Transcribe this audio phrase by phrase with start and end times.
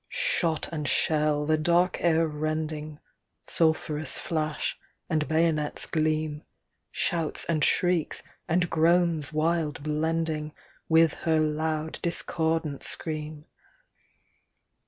[0.33, 2.97] Shot and shell, the dark air rending—
[3.45, 4.75] Sulphurous flash,
[5.11, 6.43] and bayonets' gleam—
[6.91, 10.53] Shouts and shrieks, and groans wild blending,
[10.89, 13.45] With her loud discordant scream.